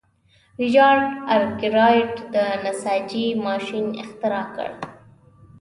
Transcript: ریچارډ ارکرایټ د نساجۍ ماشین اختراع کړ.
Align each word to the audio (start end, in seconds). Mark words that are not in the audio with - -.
ریچارډ 0.61 1.03
ارکرایټ 1.35 2.13
د 2.33 2.35
نساجۍ 2.63 3.25
ماشین 3.47 3.85
اختراع 4.03 4.45
کړ. 4.55 4.69